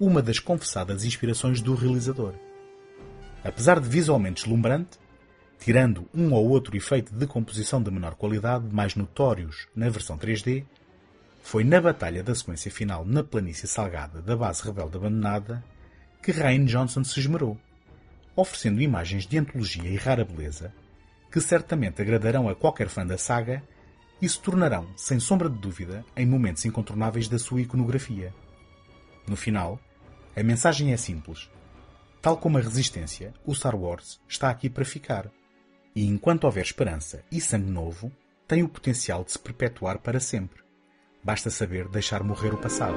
uma 0.00 0.22
das 0.22 0.38
confessadas 0.38 1.04
inspirações 1.04 1.60
do 1.60 1.74
realizador. 1.74 2.34
Apesar 3.44 3.80
de 3.80 3.88
visualmente 3.88 4.42
deslumbrante, 4.42 4.98
tirando 5.58 6.08
um 6.14 6.32
ou 6.32 6.48
outro 6.48 6.76
efeito 6.76 7.14
de 7.14 7.26
composição 7.26 7.82
de 7.82 7.90
menor 7.90 8.14
qualidade 8.14 8.72
mais 8.72 8.94
notórios 8.94 9.68
na 9.74 9.88
versão 9.88 10.16
3D, 10.16 10.64
foi 11.42 11.64
na 11.64 11.80
batalha 11.80 12.22
da 12.22 12.34
sequência 12.34 12.70
final 12.70 13.04
na 13.04 13.22
planície 13.22 13.66
salgada 13.66 14.20
da 14.20 14.36
base 14.36 14.62
rebelde 14.62 14.96
abandonada 14.96 15.64
que 16.22 16.32
Ryan 16.32 16.64
Johnson 16.64 17.04
se 17.04 17.20
esmerou, 17.20 17.58
oferecendo 18.40 18.80
imagens 18.80 19.26
de 19.26 19.36
antologia 19.36 19.90
e 19.90 19.96
rara 19.96 20.24
beleza 20.24 20.72
que 21.30 21.40
certamente 21.40 22.00
agradarão 22.00 22.48
a 22.48 22.54
qualquer 22.54 22.88
fã 22.88 23.04
da 23.04 23.18
saga 23.18 23.62
e 24.22 24.28
se 24.28 24.40
tornarão, 24.40 24.88
sem 24.96 25.20
sombra 25.20 25.48
de 25.48 25.58
dúvida, 25.58 26.04
em 26.16 26.24
momentos 26.24 26.64
incontornáveis 26.64 27.28
da 27.28 27.38
sua 27.38 27.60
iconografia. 27.60 28.32
No 29.26 29.36
final, 29.36 29.78
a 30.34 30.42
mensagem 30.42 30.92
é 30.92 30.96
simples. 30.96 31.50
Tal 32.22 32.36
como 32.36 32.58
a 32.58 32.60
resistência, 32.60 33.34
o 33.44 33.54
Star 33.54 33.76
Wars 33.76 34.20
está 34.28 34.50
aqui 34.50 34.70
para 34.70 34.84
ficar. 34.84 35.30
E 35.94 36.06
enquanto 36.06 36.44
houver 36.44 36.64
esperança 36.64 37.22
e 37.30 37.40
sangue 37.40 37.70
novo, 37.70 38.10
tem 38.46 38.62
o 38.62 38.68
potencial 38.68 39.22
de 39.22 39.32
se 39.32 39.38
perpetuar 39.38 39.98
para 39.98 40.18
sempre. 40.18 40.62
Basta 41.22 41.50
saber 41.50 41.88
deixar 41.88 42.22
morrer 42.22 42.54
o 42.54 42.58
passado. 42.58 42.96